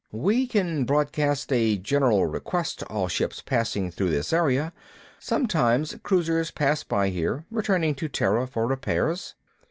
[0.13, 4.73] "We can broadcast a general request to all ships passing through this area.
[5.19, 9.35] Sometimes cruisers pass by here returning to Terra for repairs."